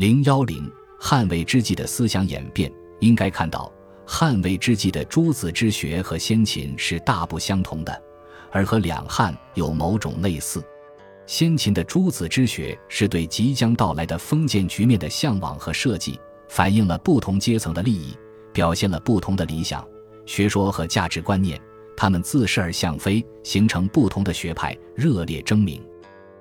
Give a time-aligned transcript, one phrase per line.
[0.00, 0.66] 零幺零
[0.98, 3.70] 汉魏之际的思想演变，应该看到
[4.06, 8.02] 汉魏之际的诸子之学和先秦是大不相同的，
[8.50, 10.64] 而和两汉有某种类似。
[11.26, 18.16] 先秦的诸子之学是对即将到来的封建局面的向往和设计，反映了不同阶层的利益，
[18.54, 19.86] 表现了不同的理想、
[20.24, 21.60] 学说和价值观念。
[21.94, 25.78] 他们自是而相非，形成不同的学派，热烈争鸣。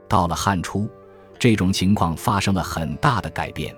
[0.07, 0.89] 到了汉初，
[1.40, 3.76] 这种情况发生了很大的改变。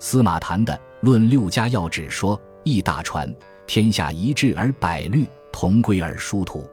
[0.00, 3.32] 司马谈的《论六家要旨》说：“易大传，
[3.66, 6.68] 天下一致而百律同归而殊途，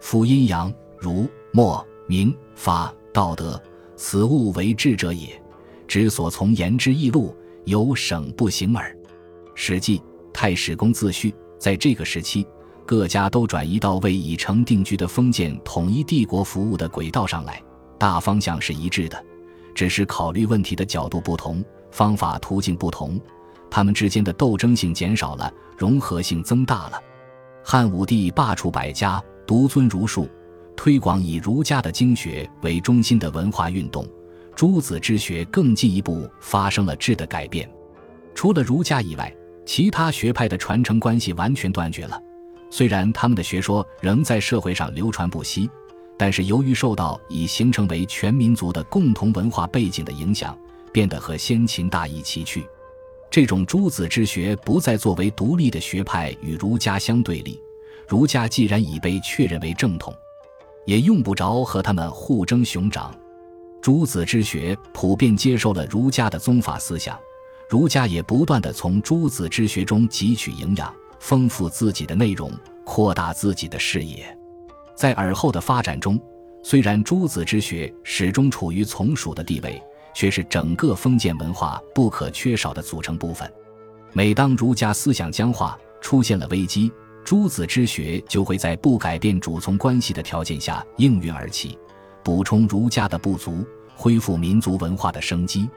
[0.00, 3.60] 夫阴阳、儒、墨、明、法。”道德，
[3.96, 5.28] 此物为智者也。
[5.88, 8.96] 之所从言之易路，有省不行耳。
[9.56, 10.00] 史记
[10.32, 12.46] 太史公自序，在这个时期，
[12.86, 17.60] 各家都转移到为已成定居的封建统一帝国服务的轨道上来，
[17.98, 19.24] 大方向是一致的，
[19.78, 23.16] 只是考虑问题的角度不同，方法途径不同，
[23.70, 27.00] 他们之间的斗争性减少了，融合性增大了。
[27.62, 30.28] 汉武帝罢黜百家，独尊儒术。
[30.76, 34.04] 推广以儒家的经学为中心的文化运动，
[34.56, 37.70] 诸子之学更进一步发生了质的改变。
[38.34, 39.32] 除了儒家以外，
[39.64, 42.20] 其他学派的传承关系完全断绝了。
[42.68, 45.70] 虽然他们的学说仍在社会上流传不息，
[46.18, 50.58] 但是由于受到已形成为全民族的共同文化背景的影响，
[50.92, 52.66] 变得和先秦大异其趣。
[53.30, 57.62] 这种诸子之学不再作为独立的学派与儒家相对立。
[58.08, 60.12] 儒家既然已被确认为正统。
[60.88, 63.14] 也用不着和他们互争熊掌。
[63.82, 67.20] 诸子之学普遍接受了儒家的宗法思想，
[67.68, 72.50] 儒家也不断的从诸子之学中汲取营养，丰富自己的内容，
[72.86, 74.37] 扩大自己的视野。
[74.98, 76.20] 在尔后的发展中，
[76.60, 79.80] 虽然诸子之学始终处于从属的地位，
[80.12, 83.48] 却是整个封建文化不可缺少的组成部分。
[84.12, 86.90] 每当儒家思想僵化，出现了危机。
[87.24, 91.78] 诸子之学就会在不改变主从关系的条件下应运而起，
[92.24, 93.64] 补充儒家的不足，
[93.94, 95.70] 恢复民族文化的生机。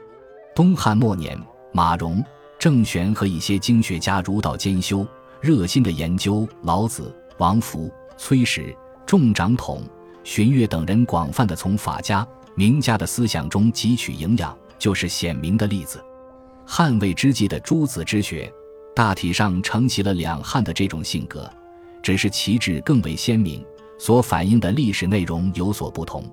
[0.55, 1.39] 东汉末年，
[1.71, 2.25] 马融、
[2.57, 5.05] 郑玄和一些经学家儒道兼修，
[5.39, 8.75] 热心的研究老子、王弗、崔实、
[9.11, 9.81] 仲长统、
[10.23, 16.01] 荀悦等人，广泛的从法家、名家的思想中汲取营养，就是显明的例子。
[16.65, 18.49] 汉魏之际的诸子之学。
[18.95, 21.51] 大体上承袭了两汉的这种性格，
[22.01, 23.61] 只是旗帜更为鲜明，
[23.99, 26.23] 所反映的历史内容有所不同。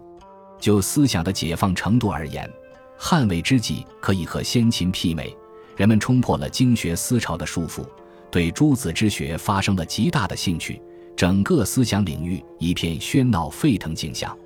[0.61, 2.49] 就思想的解放程度而言，
[2.97, 5.37] 汉魏之际可以和先秦媲美。
[5.77, 7.85] 人们冲破了经学思潮的束缚，
[8.31, 10.81] 对诸子之学发生了极大的兴趣，
[11.19, 14.39] 整个思想领域一片喧闹沸腾景象。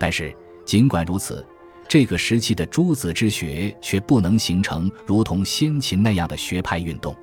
[0.00, 0.34] 但是，
[0.64, 1.46] 尽管如此，
[1.88, 7.14] 这个时期的诸子之学却不能形成如同先秦那样的学派运动。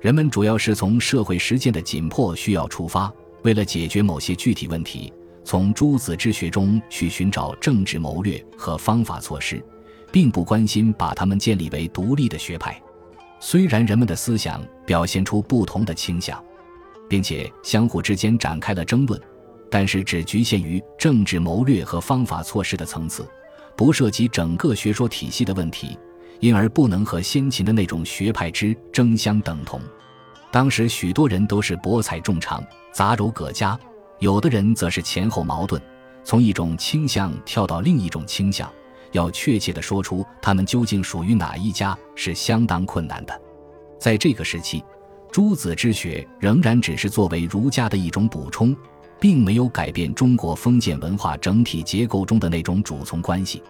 [0.00, 3.12] 人们主要是从社会实践的紧迫需要出发，
[3.42, 5.12] 为了解决某些具体问题，
[5.42, 9.60] 从诸子之学中去寻找政治谋略和方法措施，
[10.12, 12.80] 并不关心把他们建立为独立的学派。
[13.40, 16.40] 虽然人们的思想表现出不同的倾向，
[17.08, 19.20] 并且相互之间展开了争论，
[19.70, 23.26] 但是只局限于政治谋略和方法措施的层次，
[23.76, 25.98] 不涉及整个学说体系的问题。
[26.40, 29.80] 因而不能和先秦的那种学派之争相等同。
[30.52, 33.76] 当时许多人都是博采众长，杂糅各家；
[34.20, 35.82] 有的人则是前后矛盾，
[36.22, 38.70] 从一种倾向跳到另一种倾向。
[39.10, 43.40] 要确切地说出他们究竟属于哪一家，是相当困难的。
[43.98, 44.84] 在这个时期，
[45.30, 48.74] 诸子之学仍然只是作为儒家的一种补充，
[49.20, 53.62] 并没有改变中国封建文化整体结构中的那种主从关系。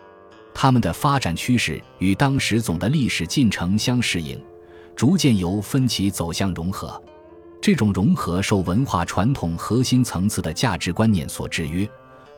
[0.55, 4.41] 他们的发展趋势与当时总的历史进程相适应，
[4.97, 7.01] 逐渐由分歧走向融合。
[7.61, 11.89] 这种融合受文化传统核心层次的价值观念所制约，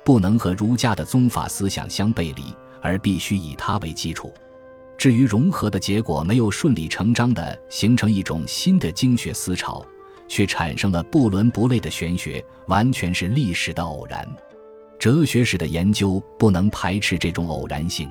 [0.04, 2.44] 不能和儒家的宗法思想相背离，
[2.80, 4.32] 而必须以它为基础。
[5.00, 9.82] 至于融合的结果没有顺理成章地形成一种新的经学思潮，
[10.28, 14.28] 却产生了不伦不类的玄学，完全是历史的偶然。
[14.98, 18.10] 哲学史的研究不能排斥这种偶然性，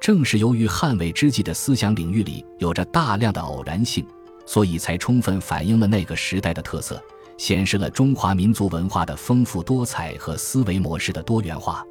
[0.00, 4.02] 正是由于汉魏之际的思想领域里有着大量的偶然性，
[4.46, 6.98] 所以才充分反映了那个时代的特色，
[7.36, 11.84] 显示了中华民族文化的丰富多彩和思维模式的多元化。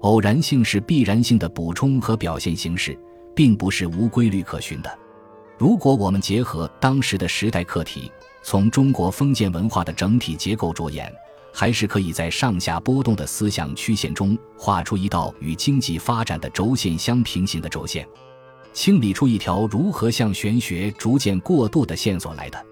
[0.00, 2.98] 偶然性是必然性的补充和表现形式，
[3.34, 4.98] 并不是无规律可循的。
[5.56, 8.10] 如果我们结合当时的时代课题，
[8.42, 11.12] 从中国封建文化的整体结构着眼。
[11.50, 18.06] 还是可以在上下波动的思想曲线中画出一道与经济发展的轴线相平行的轴线。
[18.72, 22.64] 清理出一条如何向玄学逐渐过渡的线索来的。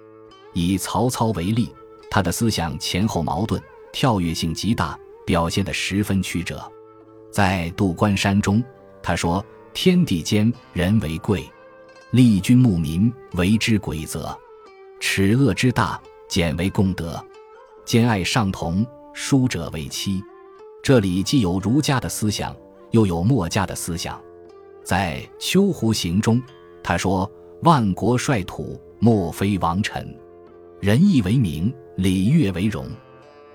[0.53, 1.75] 以曹操为例，
[2.09, 3.61] 他的思想前后矛盾，
[3.93, 6.63] 跳跃性极大，表现得十分曲折。
[7.33, 8.63] 在《渡关山》中，
[9.03, 9.45] 他说
[9.77, 11.43] ：“天地间，人为贵；
[12.11, 14.35] 利君牧民，为之鬼则；
[15.01, 16.01] 耻恶之大，
[16.31, 17.23] 简为功德；
[17.85, 20.25] 兼爱上同，疏者为妻。”
[20.83, 22.57] 这里既有儒家的思想，
[22.93, 24.19] 又有墨家的思想。
[24.83, 26.43] 在《秋胡行》中，
[26.83, 27.31] 他说
[27.61, 30.03] ：“万国率土，莫非王臣；
[30.81, 32.89] 仁义为名，礼乐为荣。”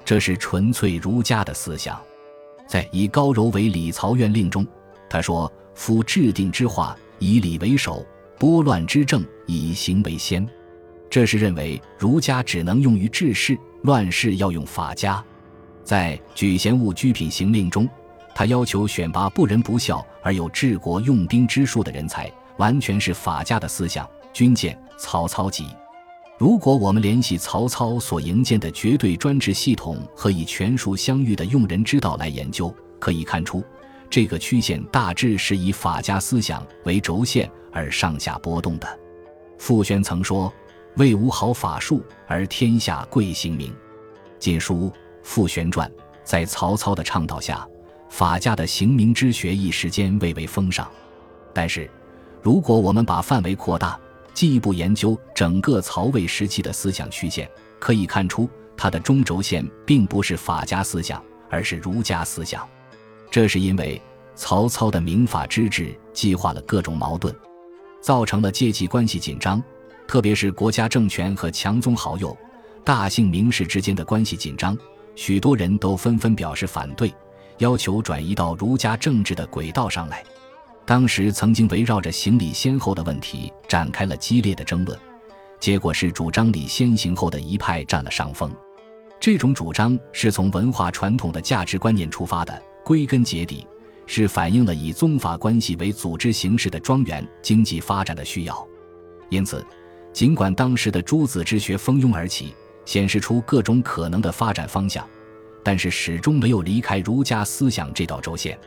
[0.05, 1.99] 这是纯粹儒家的思想。
[2.67, 4.63] 在以高柔为礼曹院令中，
[5.09, 8.05] 他说：“夫制定之化，以礼为首；
[8.37, 10.47] 拨乱之政，以刑为先。”
[11.09, 15.23] 这是认为儒家只能用于治世，乱世要用法家。
[15.83, 17.89] 在《举贤务居品行令》中，
[18.33, 24.07] 他要求选拔不仁不孝而有治国用兵之术的人才，完全是法家的思想。
[24.31, 25.65] 军舰曹操集。
[26.37, 33.61] 如果我们联系曹操所营建的绝对专制系统和以权术相遇的用人之道来研究，可以看出，
[34.11, 38.99] 这个曲线大致是以法家思想为轴线而上下波动的。
[39.57, 40.53] 傅玄曾说
[40.97, 43.71] ：“魏无好法术，而天下贵刑名。”
[44.37, 44.89] 《晋书·
[45.23, 45.89] 傅玄传》
[46.25, 47.65] 在曹操的倡导下。
[48.09, 50.85] 法家的刑名之学一时间蔚为风尚，
[51.53, 51.89] 但是，
[52.41, 53.97] 如果我们把范围扩大，
[54.33, 57.49] 进一步研究整个曹魏时期的思想曲线，
[57.79, 62.67] 可以看出，它的中轴线并不是法家思想，而是儒家思想。
[63.31, 63.99] 这是因为
[64.35, 67.33] 曹操的民法之治激化了各种矛盾，
[68.01, 69.63] 造成了阶级关系紧张，
[70.05, 72.37] 特别是国家政权和强宗好友、
[72.83, 74.77] 大姓名士之间的关系紧张，
[75.15, 77.11] 许多人都纷纷表示反对。
[77.59, 80.23] 要求转移到儒家政治的轨道上来。
[80.83, 84.97] 当时曾经围绕着行礼先后的问题展开了激烈的争论，
[85.59, 88.51] 结果是主张礼先行后的一派占了上风。
[89.19, 93.65] 这种主张是从文化传统的价值观念出发的，归根结底
[94.05, 98.67] 是反映了以宗法关系为组织形式的庄园经济发展的需要。
[99.29, 99.65] 因此，
[100.11, 102.53] 尽管当时的诸子之学蜂拥而起，
[102.85, 105.07] 显示出各种可能的发展方向。
[105.63, 108.59] 但是始终没有离开儒家思想这道轴线，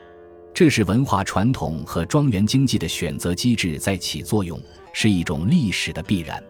[0.55, 4.57] 这是文化传统和庄园经济的选择机制在起作用，
[4.93, 6.41] 是一种历史的必然。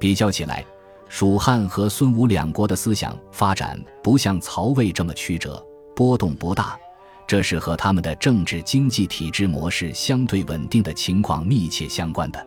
[0.00, 0.64] 比较起来，
[1.08, 5.62] 蜀汉和孙吴两国的思想发展不像曹魏这么曲折，
[5.94, 6.78] 波动不大，
[7.26, 12.46] 这是和他们的政治经济体制模式相对稳定的情况密切相关的。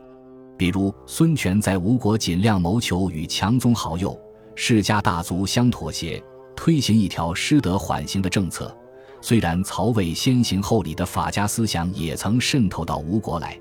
[0.58, 4.20] 比如孙权在吴国尽量谋求与强宗好友、
[4.56, 6.24] 世家大族相妥协。
[6.60, 8.76] 推行一条失德缓刑的政策，
[9.22, 13.56] 虽然曹魏先行后礼的法家思想也曾渗透到吴国来，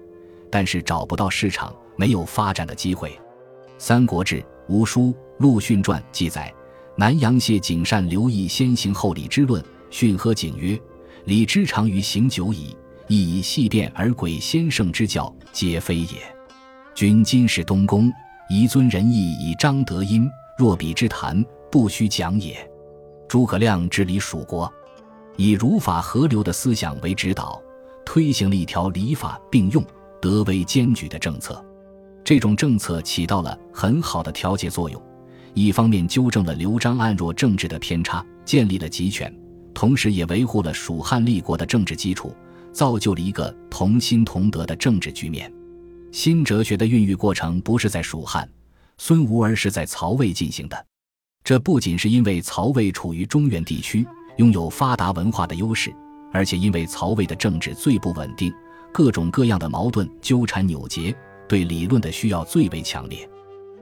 [0.51, 3.11] 但是找不到市场，没有发展的机会。
[3.77, 4.37] 《三国志·
[4.67, 5.09] 吴书·
[5.39, 6.51] 陆逊传》记载，
[6.97, 10.81] 南阳谢景善留意先行后礼之论，训呵景曰
[11.27, 12.77] ：“礼之长于行久矣，
[13.09, 16.09] 亦以细变而诡先圣之教，皆非也。
[16.95, 18.13] 君今是东宫，
[18.49, 22.57] 宜尊仁义以彰德音，若彼之谈，不须讲也。”
[23.27, 24.73] 诸葛亮治理蜀国，
[25.37, 27.61] 以儒法合流的思想为指导，
[28.05, 29.85] 推行了一条礼法并用、
[30.23, 31.61] 德为兼举的政策。
[32.23, 35.03] 这种政策起到了很好的调节作用，
[35.55, 39.37] 一方面纠正了刘璋暗弱政治的偏差，建立了集权，
[39.77, 42.35] 同时也维护了蜀汉立国的政治基础，
[42.73, 45.53] 造就了一个同心同德的政治局面。
[46.11, 48.49] 新哲学的孕育过程不是在蜀汉、
[48.97, 50.87] 孙吴，而是在曹魏进行的。
[51.45, 54.07] 这不仅是因为曹魏处于中原地区，
[54.39, 55.95] 拥有发达文化的优势，
[56.33, 58.51] 而且因为曹魏的政治最不稳定，
[58.95, 61.15] 各种各样的矛盾纠缠扭结，
[61.47, 63.29] 对理论的需要最为强烈。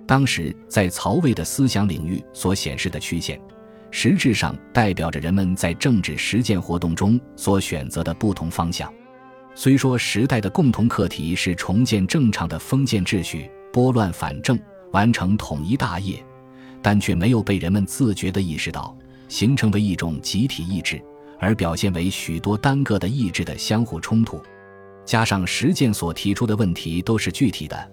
[0.09, 3.41] 当时在曹魏的思想领域所显示的曲线，
[3.97, 8.93] 实质上代表着人们在政治实践活动中所选择的不同方向。
[9.55, 14.59] 虽说时代的共同课题是重建正常的封建秩序，拨乱反正，
[14.91, 16.21] 完成统一大业。
[16.83, 18.95] 但却没有被人们自觉地意识到，
[19.29, 21.01] 形成为一种集体意志，
[21.39, 24.43] 而表现为许多单个的意志的相互冲突。
[25.05, 27.91] 加上实践所提出的问题都是具体的，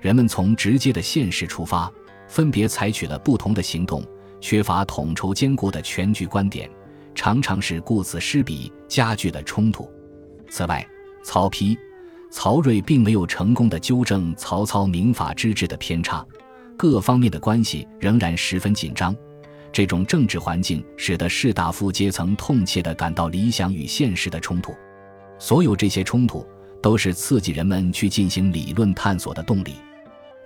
[0.00, 1.88] 人们从直接的现实出发，
[2.26, 4.04] 分别采取了不同的行动，
[4.44, 6.68] 缺乏统筹兼顾的全局观点，
[7.14, 9.90] 常常是顾此失彼，加剧了冲突。
[10.50, 10.86] 此外，
[11.24, 11.74] 曹丕、
[12.30, 16.22] 曹睿并没有成功的纠正曹操明法之治的偏差。
[16.76, 19.16] 各方面的关系仍然十分紧张，
[19.72, 24.74] 这种政治环境使得士大夫阶层痛切地感到理想与现实的冲突。
[25.38, 26.46] 所有这些冲突
[26.82, 29.76] 都是刺激人们去进行理论探索的动力。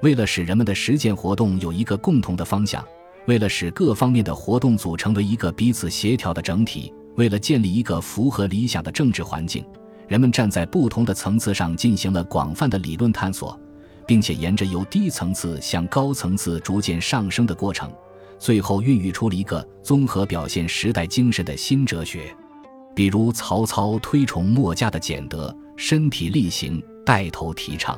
[0.02, 2.87] 为了使人们的实践活动有一个共同的方向，
[3.28, 9.62] 为了使各方面的活动组成为一个彼此协调的整体，为了建立一个符合理想的政治环境，
[10.08, 13.61] 人们站在不同的层次上进行了广泛的理论探索，
[14.06, 17.92] 并且沿着由低层次向高层次逐渐上升的过程，
[18.38, 22.35] 最后孕育出了一个综合表现时代精神的新哲学。
[22.97, 27.97] 比如曹操推崇墨家的俭德，身体力行，带头提倡。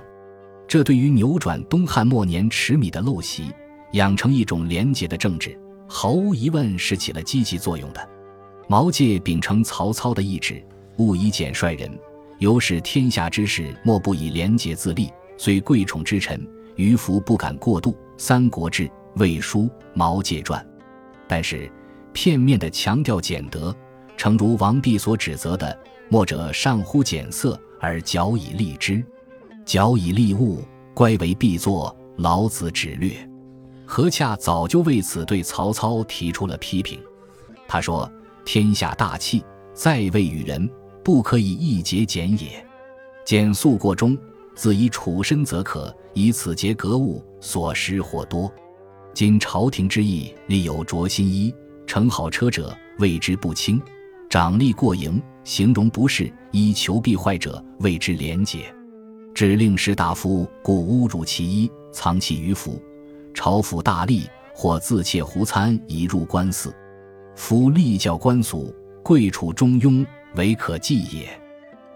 [0.67, 3.45] 这对于扭转东汉末年持米的陋习，
[3.93, 8.09] 养成一种廉洁的政治，毫无疑问是起了积极作用的。
[8.69, 10.63] 毛玠秉承曹操的意志，
[10.99, 11.91] 勿以俭率人，
[12.39, 15.11] 由使天下之事莫不以廉洁自立。
[15.37, 17.91] 虽贵宠之臣，余福不敢过度。
[18.17, 18.85] 《三国志·
[19.17, 19.63] 魏书·
[19.95, 20.63] 毛玠传》。
[21.27, 21.71] 但是，
[22.13, 23.75] 片面的强调俭德，
[24.17, 25.77] 诚如王弼所指责的
[26.11, 29.03] ：“墨者上乎俭色，而矫以立之。”
[29.65, 30.63] 矫以立物，
[30.95, 31.97] 乖为必作。
[32.19, 33.11] 老子指略，
[33.91, 36.97] 何洽早就为此对曹操提出了批评。
[37.67, 38.09] 他说
[38.47, 39.45] ：“天下大器，
[39.75, 40.71] 在位于人，
[41.03, 42.65] 不可以一节俭也。
[43.25, 44.17] 俭素过中，
[44.55, 48.49] 自以处身则可，以此节格物，所失或多。
[49.13, 51.53] 今朝廷之意，立有着新衣、
[51.85, 53.77] 乘好车者，谓之不轻；
[54.29, 58.73] 长吏过盈，形容不适，以求必坏者，谓之廉洁。”
[59.35, 62.81] 指令士大夫故侮辱其衣，藏其于府；
[63.43, 66.71] 朝府大吏或自窃胡餐以入官司。
[67.35, 68.71] 夫立教官俗，
[69.03, 71.27] 贵处中庸，唯可计也。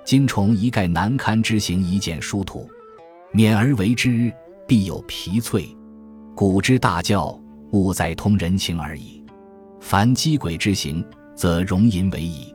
[0.06, 2.66] 今崇一概难堪之行，以简殊途，
[3.30, 4.32] 免而为之，
[4.66, 5.68] 必有疲瘁。
[6.34, 7.38] 古之大教，
[7.72, 9.22] 务在通人情而已。
[9.82, 11.04] 凡积轨之行，
[11.36, 12.54] 则容淫为矣。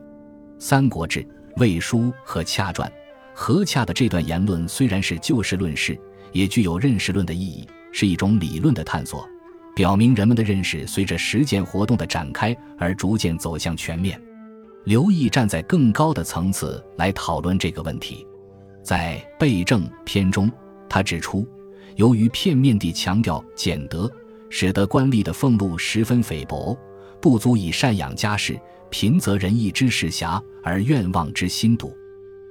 [0.58, 1.22] 三国志·
[1.58, 2.90] 魏书》和洽传。
[3.32, 5.96] 何洽的这段言论虽然是就事论事，
[6.32, 9.28] 也具有认识论的意义，是一种理论的探索，
[9.74, 14.20] 表明人们的认识随着实践活动的展开而逐渐走向全面。
[14.84, 18.26] 刘毅站在更高的层次来讨论这个问题，
[18.82, 20.50] 在《备政》篇中，
[20.88, 21.46] 他指出，
[21.96, 24.10] 由于片面地强调俭德，
[24.48, 26.76] 使得官吏的俸禄十分菲薄，
[27.20, 31.94] 不足以赡养家事，贫则仁义之事狭，而愿望之心笃。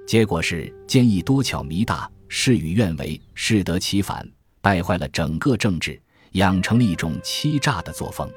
[0.05, 4.27] 结果是奸议多巧弥大，事与愿违，适得其反，
[4.61, 5.99] 败坏了整个政治，
[6.33, 8.29] 养成了一种欺诈的作风。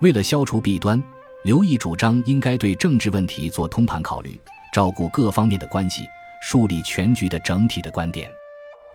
[0.00, 1.02] 为了消除弊端，
[1.44, 4.40] 刘毅主张应该对政治问题做通盘考虑，
[4.72, 6.04] 照顾各方面的关系，
[6.42, 8.30] 树立全局的整体的观点。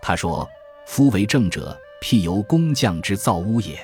[0.02, 0.48] 他说
[0.86, 3.78] ：“夫为政者，辟由工匠之造屋也。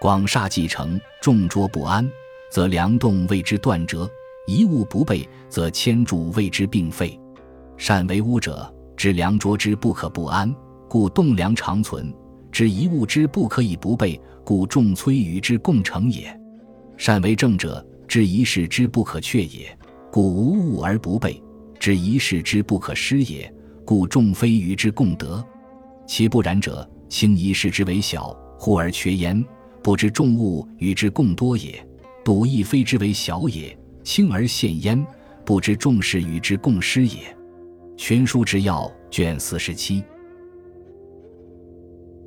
[0.00, 2.08] 广厦既成，众拙不安，
[2.50, 4.08] 则梁栋为之断折；
[4.46, 7.18] 一物不备，则千柱为之并废。”
[7.78, 10.54] 善为屋者，知良拙之不可不安，
[10.88, 12.10] 故栋梁长存；
[12.50, 16.34] 知一物之不可以不备，故众摧与之共成也。
[16.96, 19.76] 善为政者，知一事之不可却也，
[20.10, 21.40] 故无物而不备；
[21.78, 23.52] 知一事之不可失也，
[23.84, 25.44] 故众非与之共得。
[26.06, 29.44] 其不然者，轻一事之为小，忽而缺焉，
[29.82, 31.74] 不知众物与之共多也；
[32.24, 35.06] 笃亦非之为小也，轻而现焉，
[35.44, 37.36] 不知众事与之共失也。
[37.96, 40.02] 群书之要卷四十七。